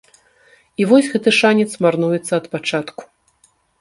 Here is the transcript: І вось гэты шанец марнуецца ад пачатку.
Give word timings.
І 0.83 0.87
вось 0.91 1.09
гэты 1.13 1.29
шанец 1.41 1.67
марнуецца 1.87 2.33
ад 2.39 2.45
пачатку. 2.57 3.03